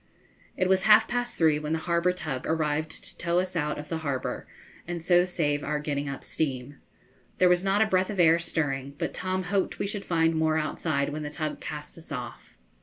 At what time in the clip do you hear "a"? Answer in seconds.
7.83-7.85